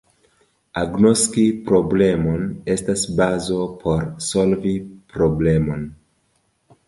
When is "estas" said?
2.75-3.03